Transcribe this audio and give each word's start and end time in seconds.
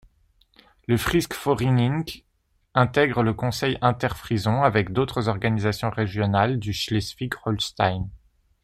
Le 0.87 0.97
Friisk 0.97 1.35
Foriining 1.35 2.23
intègre 2.73 3.21
le 3.21 3.35
Conseil 3.35 3.77
interfrison 3.83 4.63
avec 4.63 4.93
d'autres 4.93 5.29
organisations 5.29 5.91
régionales 5.91 6.57
du 6.57 6.73
Schleswig-Holstein. 6.73 8.09